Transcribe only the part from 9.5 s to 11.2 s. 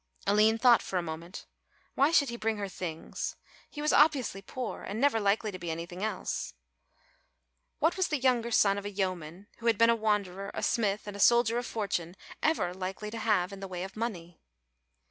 who had been a wanderer, a smith and a